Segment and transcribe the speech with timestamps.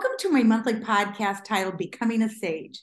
[0.00, 2.80] Welcome to my monthly podcast titled Becoming a Sage.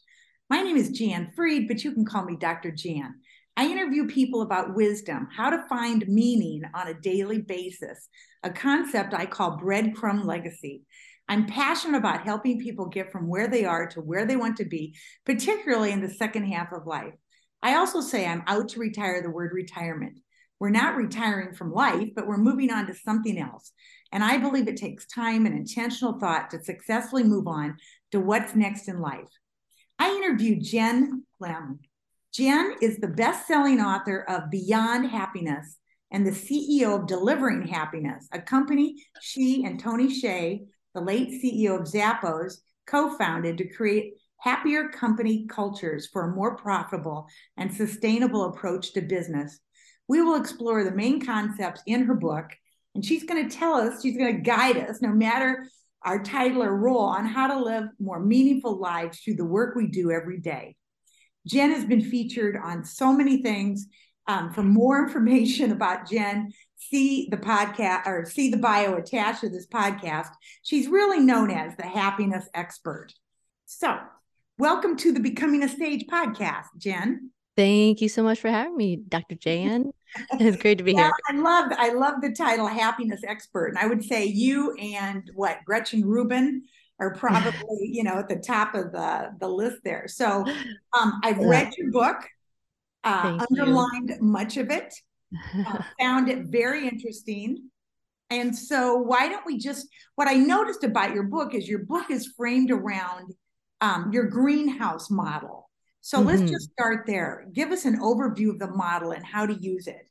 [0.51, 2.69] My name is Jan Freed, but you can call me Dr.
[2.69, 3.15] Jan.
[3.57, 8.07] I interview people about wisdom, how to find meaning on a daily basis,
[8.43, 10.83] a concept I call breadcrumb legacy.
[11.27, 14.65] I'm passionate about helping people get from where they are to where they want to
[14.65, 14.95] be,
[15.25, 17.15] particularly in the second half of life.
[17.63, 20.19] I also say I'm out to retire the word retirement.
[20.59, 23.71] We're not retiring from life, but we're moving on to something else.
[24.11, 27.77] And I believe it takes time and intentional thought to successfully move on
[28.11, 29.29] to what's next in life.
[29.99, 31.79] I interviewed Jenn Lim.
[32.33, 35.77] Jenn is the best selling author of Beyond Happiness
[36.11, 41.81] and the CEO of Delivering Happiness, a company she and Tony Hsieh, the late CEO
[41.81, 47.27] of Zappos, co founded to create happier company cultures for a more profitable
[47.57, 49.59] and sustainable approach to business.
[50.07, 52.51] We will explore the main concepts in her book
[52.97, 55.67] and she's going to tell us, she's going to guide us, no matter
[56.03, 59.85] our title or role, on how to live more meaningful lives through the work we
[59.85, 60.75] do every day.
[61.45, 63.85] Jenn has been featured on so many things.
[64.25, 69.49] Um, for more information about Jenn, see the podcast or see the bio attached to
[69.49, 70.29] this podcast.
[70.63, 73.13] She's really known as the happiness expert.
[73.67, 73.95] So,
[74.57, 77.29] welcome to the Becoming a Sage podcast, Jenn.
[77.57, 79.33] Thank you so much for having me, Dr.
[79.33, 79.91] Jan.
[80.33, 81.11] it's great to be yeah, here.
[81.27, 83.69] I love I love the title happiness expert.
[83.69, 86.63] And I would say you and what Gretchen Rubin
[86.99, 90.07] are probably, you know, at the top of the the list there.
[90.07, 90.45] So
[90.97, 92.17] um, I've read your book,
[93.03, 94.17] uh, underlined you.
[94.21, 94.93] much of it,
[95.65, 97.71] uh, found it very interesting.
[98.29, 102.11] And so why don't we just what I noticed about your book is your book
[102.11, 103.33] is framed around
[103.81, 105.66] um, your greenhouse model
[106.01, 106.27] so mm-hmm.
[106.27, 107.47] let's just start there.
[107.53, 110.09] Give us an overview of the model and how to use it.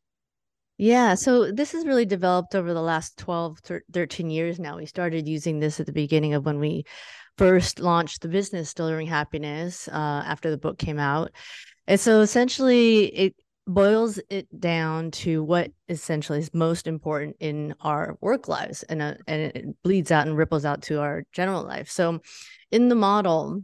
[0.79, 3.61] Yeah, so this has really developed over the last 12,
[3.93, 4.77] 13 years now.
[4.77, 6.85] We started using this at the beginning of when we
[7.39, 11.33] first launched the business, Delivering Happiness, uh, after the book came out.
[11.87, 18.17] And so essentially, it boils it down to what essentially is most important in our
[18.21, 21.91] work lives and, uh, and it bleeds out and ripples out to our general life.
[21.91, 22.21] So
[22.71, 23.63] in the model,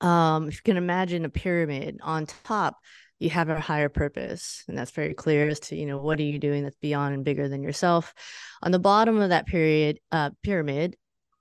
[0.00, 2.76] um, if you can imagine a pyramid on top,
[3.18, 6.24] you have a higher purpose, and that's very clear as to you know what are
[6.24, 8.14] you doing that's beyond and bigger than yourself.
[8.62, 10.96] On the bottom of that period uh, pyramid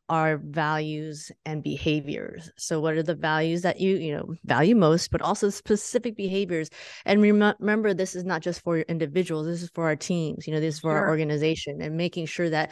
[0.09, 2.49] are values and behaviors.
[2.57, 6.69] So, what are the values that you you know value most, but also specific behaviors?
[7.05, 9.47] And rem- remember, this is not just for individuals.
[9.47, 10.47] This is for our teams.
[10.47, 10.99] You know, this is for sure.
[10.99, 12.71] our organization, and making sure that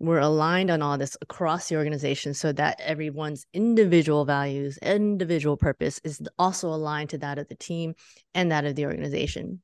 [0.00, 6.00] we're aligned on all this across the organization so that everyone's individual values, individual purpose
[6.04, 7.94] is also aligned to that of the team
[8.34, 9.60] and that of the organization.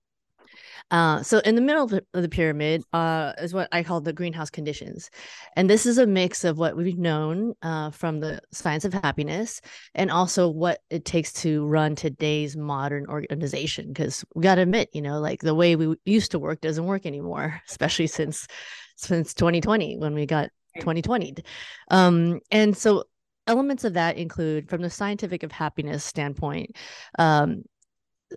[0.90, 4.50] Uh, so in the middle of the pyramid uh, is what I call the greenhouse
[4.50, 5.10] conditions,
[5.56, 9.60] and this is a mix of what we've known uh, from the science of happiness
[9.94, 13.88] and also what it takes to run today's modern organization.
[13.88, 16.84] Because we got to admit, you know, like the way we used to work doesn't
[16.84, 18.46] work anymore, especially since
[18.96, 20.50] since 2020 when we got
[20.80, 21.36] 2020
[21.90, 23.04] um, and so
[23.46, 26.74] elements of that include from the scientific of happiness standpoint
[27.18, 27.62] um,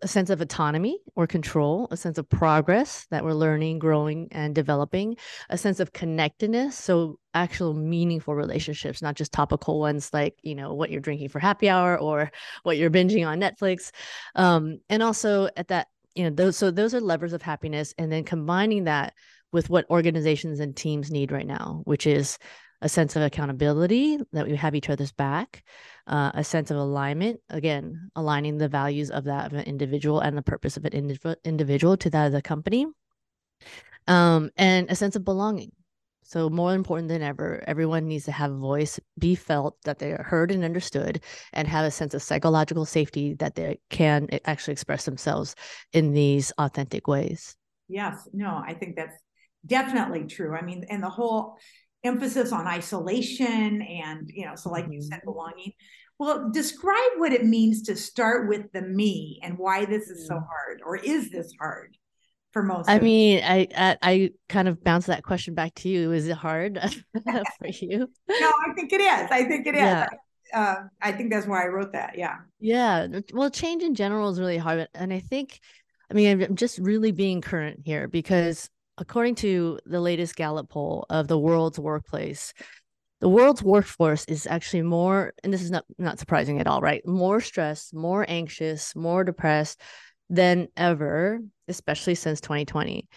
[0.02, 4.54] a sense of autonomy or control, a sense of progress that we're learning, growing, and
[4.54, 5.16] developing,
[5.50, 6.76] a sense of connectedness.
[6.76, 11.40] So, actual meaningful relationships, not just topical ones like, you know, what you're drinking for
[11.40, 12.32] happy hour or
[12.64, 13.92] what you're binging on Netflix.
[14.36, 17.94] Um, and also at that, you know, those, so those are levers of happiness.
[17.98, 19.14] And then combining that
[19.52, 22.38] with what organizations and teams need right now, which is
[22.82, 25.64] a sense of accountability that we have each other's back,
[26.06, 30.38] uh, a sense of alignment, again, aligning the values of that of an individual and
[30.38, 32.86] the purpose of an indiv- individual to that of the company,
[34.08, 35.72] um, and a sense of belonging.
[36.24, 40.12] So, more important than ever, everyone needs to have a voice, be felt that they
[40.12, 44.74] are heard and understood, and have a sense of psychological safety that they can actually
[44.74, 45.56] express themselves
[45.94, 47.56] in these authentic ways.
[47.88, 49.16] Yes, no, I think that's
[49.66, 50.56] definitely true.
[50.56, 51.58] I mean, and the whole
[52.04, 55.32] emphasis on isolation and, you know, so like you said, mm-hmm.
[55.32, 55.74] belonging.
[56.20, 60.36] Well, describe what it means to start with the me and why this is so
[60.36, 60.48] mm.
[60.48, 61.96] hard, or is this hard
[62.54, 62.90] for most?
[62.90, 66.14] I mean, I, I, I kind of bounce that question back to you.
[66.14, 66.80] Is it hard
[67.60, 68.10] for you?
[68.28, 69.28] No, I think it is.
[69.30, 69.82] I think it is.
[69.82, 70.08] Yeah.
[70.52, 72.18] Uh, I think that's why I wrote that.
[72.18, 72.38] Yeah.
[72.60, 73.06] Yeah.
[73.32, 75.60] Well, change in general is really hard, and I think,
[76.10, 81.06] I mean, I'm just really being current here because according to the latest Gallup poll
[81.10, 82.54] of the world's workplace,
[83.20, 87.06] the world's workforce is actually more, and this is not, not surprising at all, right?
[87.06, 89.82] More stressed, more anxious, more depressed
[90.30, 93.08] than ever, especially since 2020.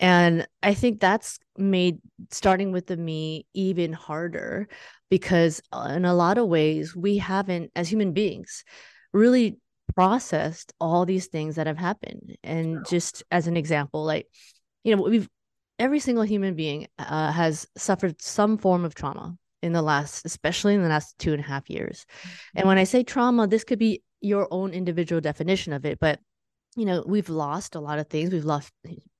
[0.00, 1.98] And I think that's made
[2.30, 4.68] starting with the me even harder
[5.08, 8.64] because, uh, in a lot of ways, we haven't, as human beings,
[9.12, 9.58] really
[9.94, 12.36] processed all these things that have happened.
[12.42, 14.26] And just as an example, like,
[14.84, 15.28] you know, we've
[15.78, 20.74] every single human being uh, has suffered some form of trauma in the last, especially
[20.74, 22.06] in the last two and a half years.
[22.06, 22.58] Mm-hmm.
[22.58, 26.20] And when I say trauma, this could be your own individual definition of it, but
[26.76, 28.32] you know, we've lost a lot of things.
[28.32, 28.72] We've lost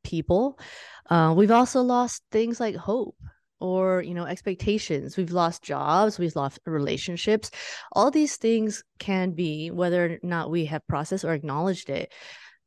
[0.03, 0.59] people.
[1.09, 3.17] Uh, we've also lost things like hope
[3.61, 7.51] or you know expectations we've lost jobs we've lost relationships
[7.93, 12.13] all these things can be whether or not we have processed or acknowledged it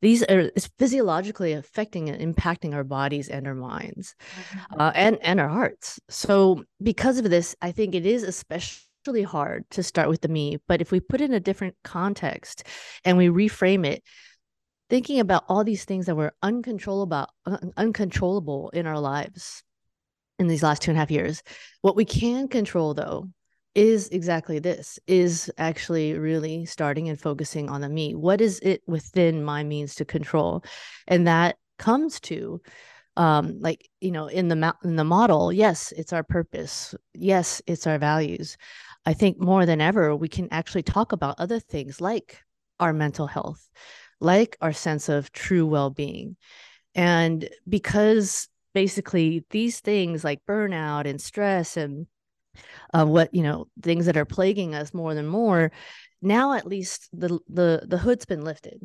[0.00, 4.80] these are it's physiologically affecting and impacting our bodies and our minds mm-hmm.
[4.80, 9.64] uh, and and our hearts so because of this i think it is especially hard
[9.70, 12.64] to start with the me but if we put it in a different context
[13.04, 14.02] and we reframe it
[14.90, 17.26] thinking about all these things that were uncontrollable
[17.76, 19.62] uncontrollable in our lives
[20.38, 21.42] in these last two and a half years
[21.82, 23.28] what we can control though
[23.74, 28.14] is exactly this is actually really starting and focusing on the me.
[28.14, 30.64] What is it within my means to control?
[31.06, 32.60] And that comes to
[33.16, 36.94] um like you know in the in the model yes it's our purpose.
[37.14, 38.56] Yes it's our values.
[39.06, 42.40] I think more than ever we can actually talk about other things like
[42.80, 43.68] our mental health
[44.20, 46.36] like our sense of true well-being.
[46.94, 52.06] And because basically these things like burnout and stress and
[52.94, 55.70] uh, what you know things that are plaguing us more than more
[56.22, 58.80] now at least the the the hood's been lifted.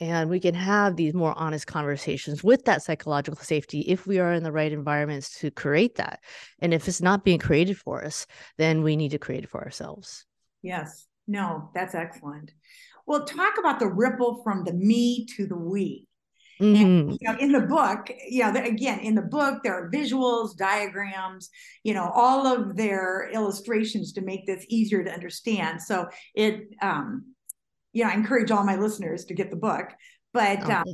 [0.00, 4.32] And we can have these more honest conversations with that psychological safety if we are
[4.32, 6.20] in the right environments to create that.
[6.60, 8.26] And if it's not being created for us
[8.58, 10.24] then we need to create it for ourselves.
[10.62, 11.06] Yes.
[11.26, 12.52] No that's excellent.
[13.06, 16.06] Well, talk about the ripple from the me to the we.
[16.60, 16.84] Mm-hmm.
[16.84, 20.56] And, you know, in the book, you know, again, in the book, there are visuals,
[20.56, 21.50] diagrams,
[21.84, 25.80] you know, all of their illustrations to make this easier to understand.
[25.80, 27.34] So it, um,
[27.92, 29.86] you know, I encourage all my listeners to get the book,
[30.32, 30.84] but oh, um,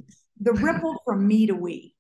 [0.41, 1.95] the ripple from me to we.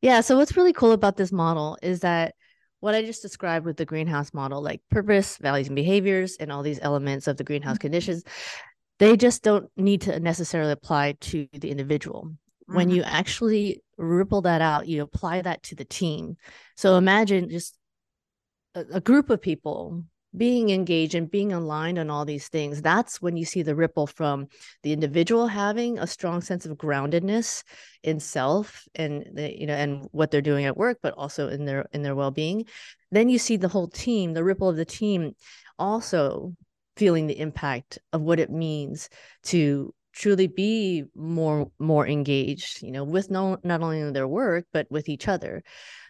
[0.00, 0.20] Yeah.
[0.20, 2.34] So what's really cool about this model is that
[2.80, 6.64] what I just described with the greenhouse model, like purpose, values, and behaviors, and all
[6.64, 7.82] these elements of the greenhouse mm-hmm.
[7.82, 8.24] conditions,
[8.98, 12.32] they just don't need to necessarily apply to the individual.
[12.72, 12.76] Mm-hmm.
[12.76, 16.36] When you actually ripple that out, you apply that to the team.
[16.76, 17.78] So imagine just
[18.74, 20.04] a, a group of people
[20.34, 24.06] being engaged and being aligned on all these things that's when you see the ripple
[24.06, 24.48] from
[24.82, 27.62] the individual having a strong sense of groundedness
[28.02, 31.66] in self and the, you know and what they're doing at work but also in
[31.66, 32.64] their in their well-being
[33.10, 35.34] then you see the whole team the ripple of the team
[35.78, 36.54] also
[36.96, 39.10] feeling the impact of what it means
[39.42, 44.86] to truly be more more engaged you know with no not only their work but
[44.90, 45.62] with each other.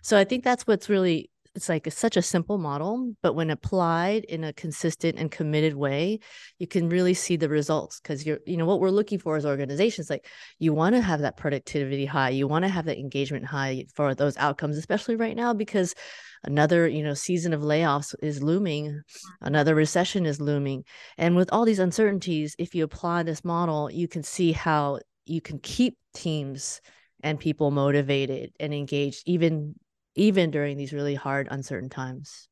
[0.02, 4.24] So i think that's what's really it's like such a simple model but when applied
[4.24, 6.18] in a consistent and committed way
[6.58, 9.44] you can really see the results because you're you know what we're looking for as
[9.44, 10.26] organizations like
[10.58, 14.14] you want to have that productivity high you want to have that engagement high for
[14.14, 15.94] those outcomes especially right now because
[16.44, 19.00] another you know season of layoffs is looming
[19.40, 20.84] another recession is looming.
[21.18, 25.40] And with all these uncertainties if you apply this model you can see how you
[25.40, 26.80] can keep teams
[27.22, 29.74] and people motivated and engaged even
[30.14, 32.48] even during these really hard uncertain times.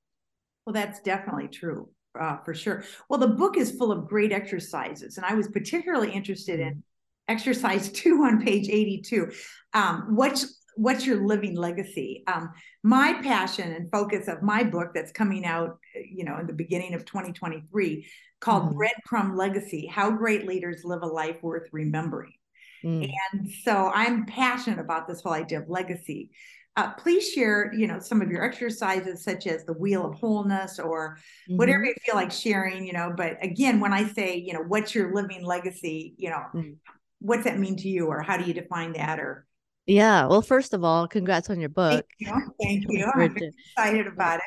[0.64, 2.84] Well that's definitely true uh, for sure.
[3.08, 6.80] Well the book is full of great exercises and i was particularly interested in mm-hmm.
[7.28, 9.30] exercise two on page 82
[9.72, 12.50] um, what's what's your living legacy um,
[12.82, 15.78] my passion and focus of my book that's coming out
[16.10, 18.06] you know in the beginning of 2023
[18.40, 18.78] called mm-hmm.
[18.78, 22.32] breadcrumb legacy how great leaders live a life worth remembering
[22.82, 23.12] mm.
[23.32, 26.30] and so i'm passionate about this whole idea of legacy
[26.76, 30.78] uh, please share you know some of your exercises such as the wheel of wholeness
[30.78, 31.58] or mm-hmm.
[31.58, 34.94] whatever you feel like sharing you know but again when i say you know what's
[34.94, 36.74] your living legacy you know mm.
[37.18, 39.46] what's that mean to you or how do you define that or
[39.90, 40.26] yeah.
[40.26, 42.06] Well, first of all, congrats on your book.
[42.22, 42.54] Thank you.
[42.62, 43.10] Thank you.
[43.12, 44.44] I'm excited about it.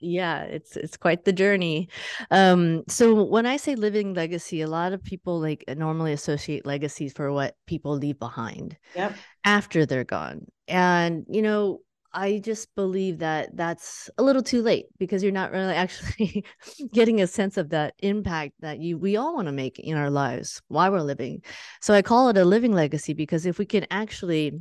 [0.00, 1.88] Yeah, it's it's quite the journey.
[2.30, 7.12] Um, so when I say living legacy, a lot of people like normally associate legacies
[7.12, 9.14] for what people leave behind yep.
[9.44, 10.46] after they're gone.
[10.66, 11.82] And you know,
[12.12, 16.44] I just believe that that's a little too late because you're not really actually
[16.92, 20.10] getting a sense of that impact that you we all want to make in our
[20.10, 21.42] lives while we're living.
[21.80, 24.60] So I call it a living legacy because if we can actually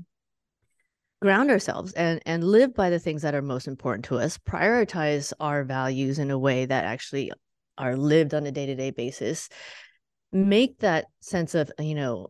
[1.21, 5.31] ground ourselves and and live by the things that are most important to us prioritize
[5.39, 7.31] our values in a way that actually
[7.77, 9.49] are lived on a day-to-day basis.
[10.31, 12.29] Make that sense of you know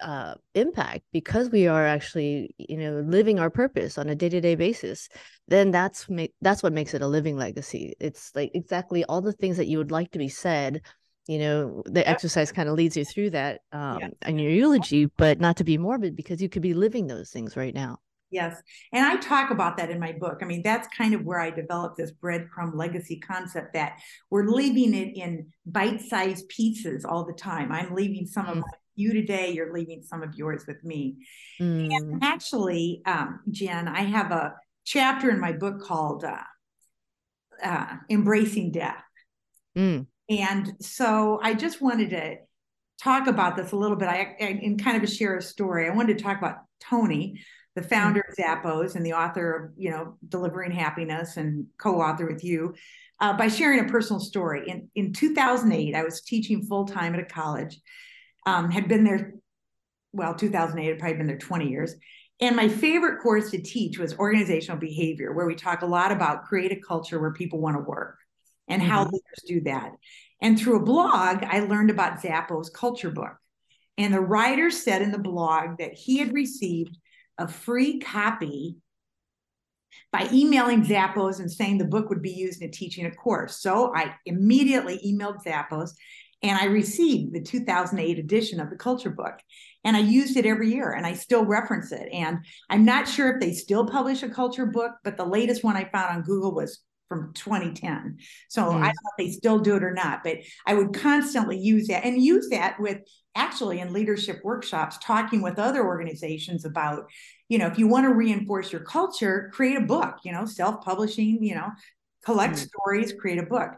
[0.00, 5.08] uh, impact because we are actually you know living our purpose on a day-to-day basis
[5.48, 7.94] then that's make that's what makes it a living legacy.
[8.00, 10.82] It's like exactly all the things that you would like to be said
[11.28, 14.08] you know the exercise kind of leads you through that um yeah.
[14.26, 17.56] in your eulogy but not to be morbid because you could be living those things
[17.56, 17.98] right now
[18.30, 18.60] yes
[18.92, 21.50] and i talk about that in my book i mean that's kind of where i
[21.50, 23.98] developed this breadcrumb legacy concept that
[24.30, 28.58] we're leaving it in bite-sized pieces all the time i'm leaving some mm.
[28.58, 28.64] of
[28.94, 31.16] you today you're leaving some of yours with me
[31.60, 31.94] mm.
[31.94, 34.54] and actually um, jenn i have a
[34.84, 36.38] chapter in my book called uh,
[37.62, 39.02] uh, embracing death
[39.76, 42.36] mm and so I just wanted to
[43.02, 44.08] talk about this a little bit.
[44.08, 45.86] I, in kind of share a story.
[45.86, 47.40] I wanted to talk about Tony,
[47.76, 52.42] the founder of Zappos and the author of you know Delivering Happiness and co-author with
[52.42, 52.74] you,
[53.20, 54.68] uh, by sharing a personal story.
[54.68, 57.78] In in 2008, I was teaching full time at a college.
[58.46, 59.34] Um, had been there,
[60.12, 61.94] well, 2008 had probably been there 20 years.
[62.40, 66.44] And my favorite course to teach was organizational behavior, where we talk a lot about
[66.44, 68.18] create a culture where people want to work
[68.68, 68.90] and mm-hmm.
[68.90, 69.92] how leaders do that.
[70.40, 73.36] And through a blog, I learned about Zappos culture book.
[73.98, 76.96] And the writer said in the blog that he had received
[77.38, 78.76] a free copy
[80.12, 83.60] by emailing Zappos and saying the book would be used in teaching a course.
[83.60, 85.90] So I immediately emailed Zappos
[86.42, 89.40] and I received the 2008 edition of the culture book.
[89.84, 92.08] And I used it every year and I still reference it.
[92.12, 92.38] And
[92.68, 95.88] I'm not sure if they still publish a culture book, but the latest one I
[95.90, 98.18] found on Google was from 2010.
[98.48, 98.66] So mm.
[98.66, 101.88] I don't know if they still do it or not, but I would constantly use
[101.88, 102.98] that and use that with
[103.34, 107.10] actually in leadership workshops, talking with other organizations about,
[107.48, 110.84] you know, if you want to reinforce your culture, create a book, you know, self
[110.84, 111.70] publishing, you know,
[112.24, 112.68] collect mm.
[112.68, 113.70] stories, create a book.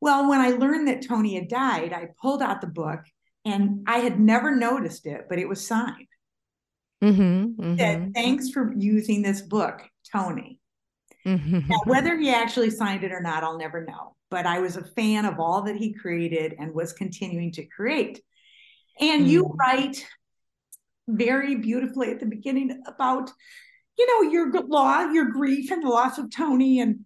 [0.00, 3.00] Well, when I learned that Tony had died, I pulled out the book
[3.44, 6.08] and I had never noticed it, but it was signed.
[7.02, 7.76] Mm-hmm, mm-hmm.
[7.76, 9.82] Said, Thanks for using this book,
[10.12, 10.60] Tony.
[11.26, 11.68] Mm-hmm.
[11.68, 14.14] Now, whether he actually signed it or not, I'll never know.
[14.30, 18.22] But I was a fan of all that he created and was continuing to create.
[19.00, 19.30] And mm-hmm.
[19.30, 19.56] you mm.
[19.56, 20.06] write
[21.08, 23.30] very beautifully at the beginning about,
[23.98, 26.80] you know, your law, your grief and the loss of Tony.
[26.80, 27.04] And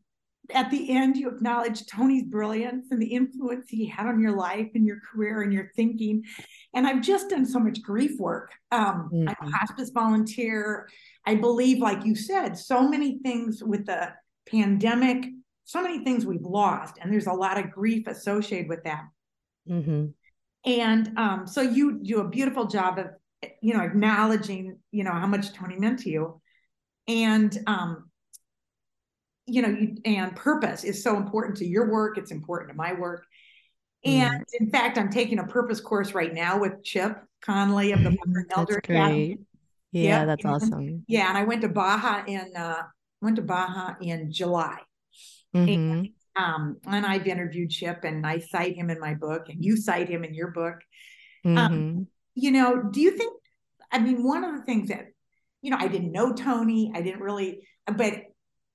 [0.54, 4.68] at the end, you acknowledge Tony's brilliance and the influence he had on your life
[4.74, 6.24] and your career and your thinking.
[6.74, 8.52] And I've just done so much grief work.
[8.70, 9.28] Um, mm-hmm.
[9.28, 10.88] I'm a hospice volunteer.
[11.26, 14.12] I believe, like you said, so many things with the
[14.48, 15.26] pandemic,
[15.64, 19.04] so many things we've lost, and there's a lot of grief associated with that.
[19.68, 20.06] Mm-hmm.
[20.64, 23.06] And um, so you do a beautiful job of,
[23.62, 26.40] you know, acknowledging, you know, how much Tony meant to you,
[27.08, 28.09] and um,
[29.50, 32.18] you know, you, and purpose is so important to your work.
[32.18, 33.24] It's important to my work.
[34.04, 34.44] And mm.
[34.60, 38.16] in fact, I'm taking a purpose course right now with Chip Conley of the
[38.56, 39.38] Elder Academy.
[39.92, 41.04] Yeah, that's awesome.
[41.08, 42.82] Yeah, and I went to Baja in uh
[43.20, 44.78] went to Baja in July.
[45.54, 45.68] Mm-hmm.
[45.68, 49.76] And, um, and I've interviewed Chip and I cite him in my book and you
[49.76, 50.76] cite him in your book.
[51.44, 51.58] Um, mm-hmm.
[51.58, 53.34] Um, you know, do you think
[53.90, 55.06] I mean one of the things that
[55.60, 58.14] you know, I didn't know Tony, I didn't really but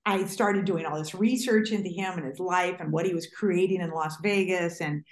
[0.05, 3.27] I started doing all this research into him and his life and what he was
[3.27, 5.03] creating in Las Vegas and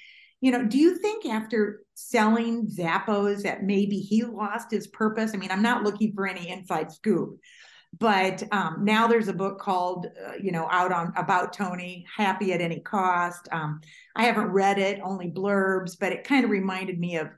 [0.43, 5.31] you know, do you think after selling Zappos that maybe he lost his purpose?
[5.33, 7.39] I mean, I'm not looking for any inside scoop,
[7.97, 12.51] but um, now there's a book called, uh, you know, out on about Tony, Happy
[12.51, 13.47] at Any Cost.
[13.53, 13.79] Um,
[14.17, 17.29] I haven't read it, only blurbs, but it kind of reminded me of,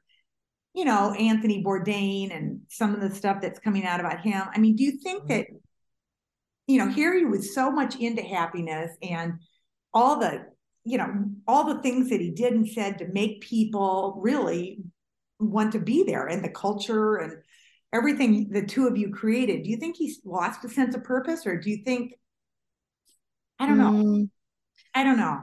[0.74, 4.42] you know, Anthony Bourdain and some of the stuff that's coming out about him.
[4.52, 5.46] I mean, do you think that,
[6.68, 9.34] you know, here he was so much into happiness and
[9.94, 10.46] all the
[10.86, 11.12] you know,
[11.48, 14.84] all the things that he did and said to make people really
[15.40, 17.42] want to be there and the culture and
[17.92, 19.64] everything the two of you created.
[19.64, 22.14] Do you think he's lost a sense of purpose or do you think,
[23.58, 23.92] I don't know.
[23.92, 24.30] Mm.
[24.94, 25.42] I don't know.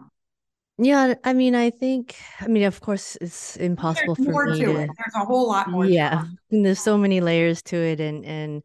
[0.78, 4.66] Yeah, I mean, I think, I mean, of course, it's impossible there's for me to,
[4.66, 4.72] to.
[4.72, 5.84] There's a whole lot more.
[5.84, 8.62] Yeah, there's so many layers to it, and and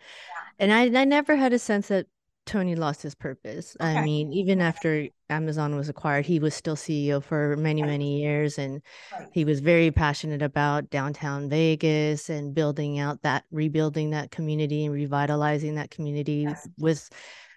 [0.60, 0.72] yeah.
[0.82, 2.08] and I I never had a sense that
[2.48, 3.78] Tony lost his purpose.
[3.80, 3.98] Okay.
[3.98, 8.58] I mean, even after Amazon was acquired, he was still CEO for many, many years.
[8.58, 9.28] And right.
[9.32, 14.94] he was very passionate about downtown Vegas and building out that, rebuilding that community and
[14.94, 16.68] revitalizing that community yes.
[16.78, 17.10] with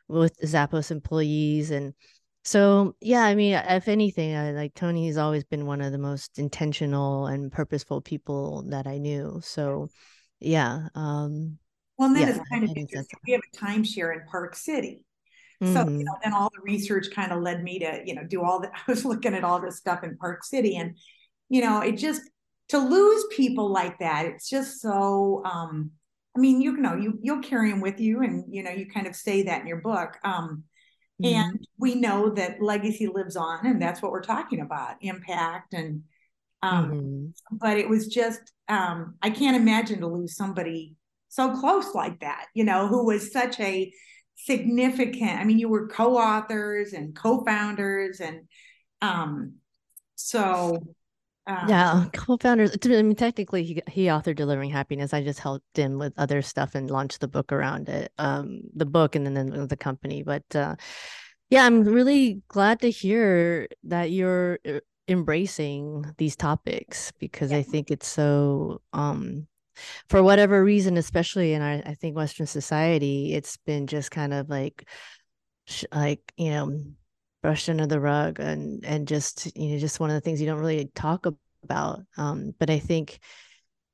[0.09, 1.71] with Zappos employees.
[1.71, 1.95] And
[2.43, 5.99] so, yeah, I mean, if anything, I like Tony has always been one of the
[5.99, 9.41] most intentional and purposeful people that I knew.
[9.43, 9.89] So,
[10.41, 10.89] yeah.
[10.95, 11.59] Um,
[12.01, 13.19] well, and then yeah, it's kind of interesting.
[13.27, 15.05] We have a timeshare in Park City.
[15.63, 15.75] Mm-hmm.
[15.75, 16.01] So, you mm-hmm.
[16.01, 18.69] know, then all the research kind of led me to, you know, do all the,
[18.75, 20.97] I was looking at all this stuff in Park City and,
[21.51, 22.23] you know, it just,
[22.71, 25.43] to lose people like that, it's just so.
[25.45, 25.91] Um,
[26.37, 29.09] I mean, you know, you you'll carry them with you, and you know, you kind
[29.09, 30.17] of say that in your book.
[30.23, 30.63] Um,
[31.21, 31.35] mm-hmm.
[31.35, 36.05] And we know that legacy lives on, and that's what we're talking about: impact and.
[36.63, 37.57] Um, mm-hmm.
[37.57, 40.95] But it was just, um, I can't imagine to lose somebody
[41.31, 43.93] so close like that, you know, who was such a
[44.35, 45.39] significant.
[45.39, 48.43] I mean, you were co-authors and co-founders, and
[49.01, 49.55] um,
[50.17, 50.77] so
[51.47, 52.77] um, yeah, co-founders.
[52.85, 56.75] I mean, technically, he he authored "Delivering Happiness." I just helped him with other stuff
[56.75, 60.25] and launched the book around it, um, the book, and then, then the company.
[60.25, 60.75] But uh,
[61.49, 67.59] yeah, I'm really glad to hear that you're uh, embracing these topics because yeah.
[67.59, 69.47] I think it's so um
[70.09, 74.49] for whatever reason, especially in our, I think Western society, it's been just kind of
[74.49, 74.89] like,
[75.93, 76.83] like you know,
[77.43, 80.47] brushed under the rug, and and just you know, just one of the things you
[80.47, 81.27] don't really talk
[81.65, 82.01] about.
[82.17, 83.19] Um, but I think,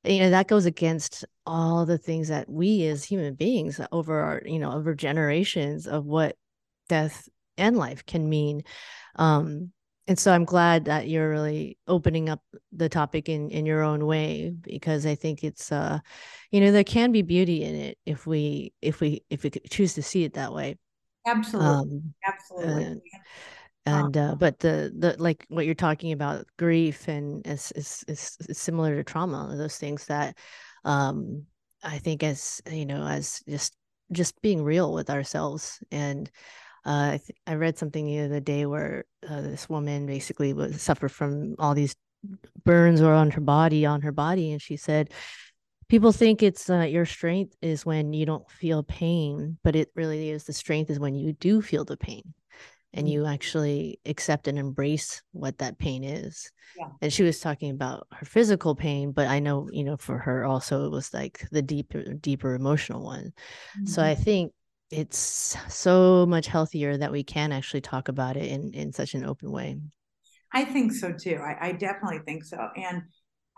[0.03, 4.41] you know, that goes against all the things that we as human beings over our,
[4.45, 6.35] you know, over generations of what
[6.89, 7.27] death
[7.57, 8.63] and life can mean.
[9.15, 9.71] Um,
[10.07, 14.05] and so i'm glad that you're really opening up the topic in in your own
[14.05, 15.99] way because i think it's uh
[16.51, 19.93] you know there can be beauty in it if we if we if we choose
[19.93, 20.77] to see it that way.
[21.25, 21.69] Absolutely.
[21.69, 22.83] Um, absolutely.
[22.83, 23.01] and,
[23.85, 28.57] and uh, but the the like what you're talking about grief and is, is is
[28.57, 30.37] similar to trauma those things that
[30.83, 31.45] um
[31.83, 33.75] i think as you know as just
[34.11, 36.29] just being real with ourselves and
[36.87, 40.81] uh, I, th- I read something the other day where uh, this woman basically was
[40.81, 41.95] suffered from all these
[42.63, 45.11] burns or on her body on her body and she said
[45.87, 50.29] people think it's uh, your strength is when you don't feel pain but it really
[50.29, 52.33] is the strength is when you do feel the pain
[52.93, 53.11] and mm.
[53.11, 56.87] you actually accept and embrace what that pain is yeah.
[57.01, 60.43] and she was talking about her physical pain but i know you know for her
[60.43, 63.25] also it was like the deeper deeper emotional one
[63.77, 63.85] mm-hmm.
[63.85, 64.51] so i think
[64.89, 69.25] it's so much healthier that we can actually talk about it in in such an
[69.25, 69.77] open way.
[70.53, 71.35] I think so too.
[71.35, 72.69] I, I definitely think so.
[72.75, 73.03] And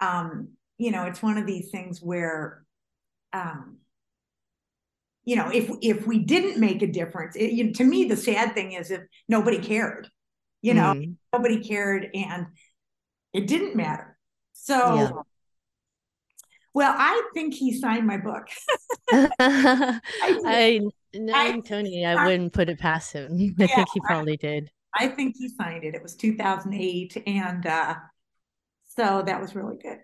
[0.02, 2.64] um you know it's one of these things where
[3.34, 3.78] um
[5.26, 8.18] you know if if we didn't make a difference it, you know, to me the
[8.18, 10.10] sad thing is if nobody cared
[10.62, 11.16] you know mm.
[11.34, 12.48] nobody cared and
[13.34, 14.18] it didn't matter.
[14.54, 15.12] So yeah.
[16.74, 18.48] well i think he signed my book.
[19.12, 20.82] I, I
[21.14, 23.34] Knowing I, Tony, I, I, wouldn't put it past him.
[23.60, 24.70] I yeah, think he probably did.
[24.94, 25.96] I think he signed it.
[25.96, 27.24] It was 2008.
[27.28, 27.96] And uh,
[28.86, 30.00] so that was really good.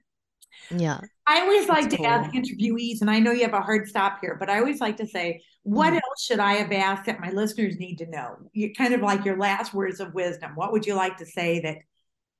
[0.72, 1.00] Yeah.
[1.28, 2.06] I always like to cool.
[2.06, 4.98] ask interviewees, and I know you have a hard stop here, but I always like
[4.98, 5.96] to say, what mm.
[5.96, 8.38] else should I have asked that my listeners need to know?
[8.54, 10.52] You kind of like your last words of wisdom.
[10.56, 11.78] What would you like to say that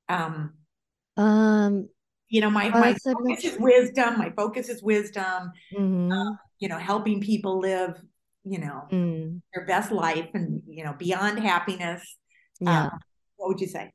[0.08, 0.54] um
[1.18, 1.90] um
[2.30, 6.12] you know my, my focus is wisdom my focus is wisdom mm-hmm.
[6.12, 8.00] uh, you know helping people live
[8.46, 9.42] you know mm.
[9.54, 12.18] their best life and you know beyond happiness
[12.60, 12.86] yeah.
[12.86, 13.00] um,
[13.36, 13.92] what would you say?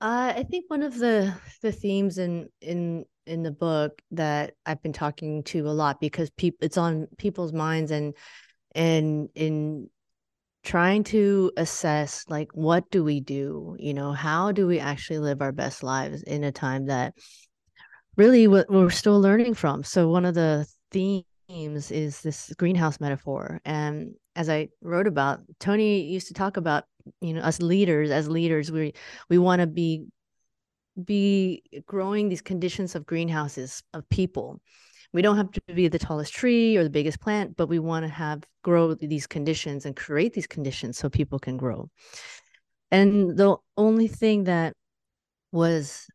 [0.00, 4.82] Uh, i think one of the the themes in in in the book that i've
[4.82, 8.14] been talking to a lot because people it's on people's minds and
[8.74, 9.88] and in
[10.64, 13.76] trying to assess like what do we do?
[13.78, 17.14] You know how do we actually live our best lives in a time that
[18.16, 19.84] really we're still learning from?
[19.84, 23.60] So one of the themes themes is this greenhouse metaphor.
[23.64, 26.84] And as I wrote about, Tony used to talk about,
[27.20, 28.94] you know, us leaders as leaders, we
[29.28, 30.06] we want to be
[31.04, 34.60] be growing these conditions of greenhouses of people.
[35.12, 38.04] We don't have to be the tallest tree or the biggest plant, but we want
[38.04, 41.90] to have grow these conditions and create these conditions so people can grow.
[42.90, 44.74] And the only thing that
[45.50, 46.06] was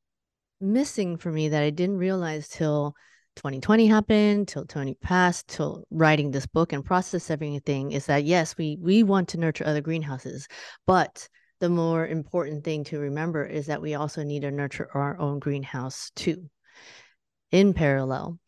[0.60, 2.95] missing for me that I didn't realize till
[3.38, 8.58] 2020 happened till Tony passed till writing this book and process everything is that yes
[8.58, 10.47] we we want to nurture other greenhouses
[10.86, 15.17] but the more important thing to remember is that we also need to nurture our
[15.19, 16.50] own greenhouse too
[17.52, 18.39] in parallel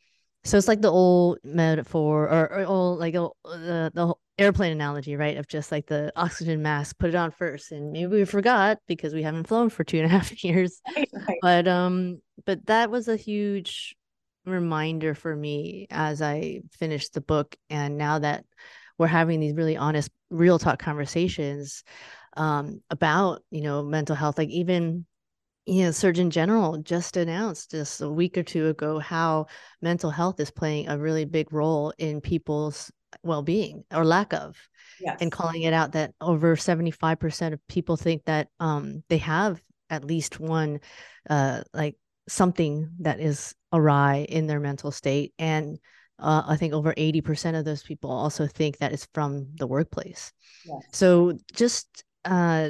[0.44, 5.38] so it's like the old metaphor or, or old like the, the airplane analogy right
[5.38, 9.14] of just like the oxygen mask put it on first and maybe we forgot because
[9.14, 11.38] we haven't flown for two and a half years right.
[11.42, 13.96] but um but that was a huge
[14.50, 17.56] reminder for me as I finished the book.
[17.70, 18.46] And now that
[18.98, 21.84] we're having these really honest, real talk conversations
[22.36, 25.06] um, about, you know, mental health, like even
[25.66, 29.46] you know, Surgeon General just announced just a week or two ago how
[29.84, 34.56] mental health is playing a really big role in people's well-being or lack of,
[35.00, 35.18] yes.
[35.22, 39.62] and calling it out that over seventy-five percent of people think that um, they have
[39.92, 40.80] at least one
[41.30, 41.96] uh, like
[42.30, 45.34] something that is awry in their mental state.
[45.38, 45.80] And
[46.20, 50.32] uh, I think over 80% of those people also think that it's from the workplace.
[50.66, 50.82] Yes.
[50.92, 52.70] So just uh,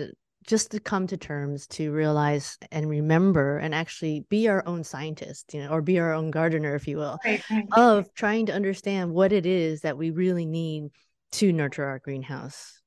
[0.50, 5.54] just to come to terms to realize and remember and actually be our own scientist,
[5.54, 7.68] you know, or be our own gardener, if you will, right, right.
[7.74, 10.90] of trying to understand what it is that we really need
[11.34, 12.82] to nurture our greenhouse.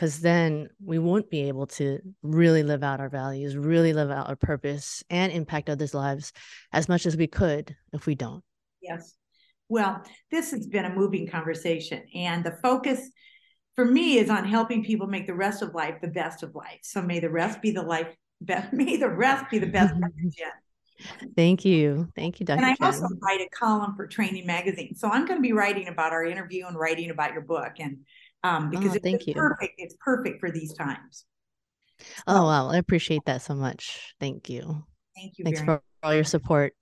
[0.00, 4.30] Because then we won't be able to really live out our values, really live out
[4.30, 6.32] our purpose, and impact others' lives
[6.72, 8.42] as much as we could if we don't.
[8.80, 9.14] Yes.
[9.68, 13.10] Well, this has been a moving conversation, and the focus
[13.76, 16.78] for me is on helping people make the rest of life the best of life.
[16.80, 18.08] So may the rest be the life
[18.40, 18.72] best.
[18.72, 19.92] May the rest be the best.
[21.36, 22.08] Thank you.
[22.16, 22.56] Thank you, Dr.
[22.56, 22.86] And I Jen.
[22.86, 24.94] also write a column for Training Magazine.
[24.94, 27.72] So I'm going to be writing about our interview and writing about your book.
[27.78, 27.98] And
[28.42, 29.34] um, because oh, thank you.
[29.34, 31.24] perfect, it's perfect for these times.
[32.26, 32.68] Oh, wow.
[32.68, 34.14] I appreciate that so much.
[34.20, 34.84] Thank you.
[35.14, 35.44] Thank you.
[35.44, 35.82] Thanks for much.
[36.02, 36.74] all your support.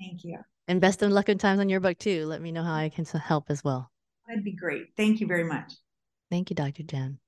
[0.00, 0.38] Thank you.
[0.68, 2.26] And best of luck in times on your book too.
[2.26, 3.90] Let me know how I can help as well.
[4.26, 4.88] That'd be great.
[4.96, 5.72] Thank you very much.
[6.30, 6.82] Thank you, Dr.
[6.82, 7.18] Jen.